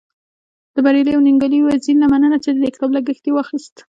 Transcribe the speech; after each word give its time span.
د 0.75 0.77
بريالي 0.85 1.11
او 1.15 1.21
ننګيالي 1.27 1.59
وزيري 1.61 1.93
نه 2.01 2.05
مننه 2.11 2.37
چی 2.43 2.49
د 2.53 2.57
دې 2.63 2.69
کتاب 2.75 2.89
لګښت 2.95 3.23
يې 3.27 3.33
واخست. 3.35 3.75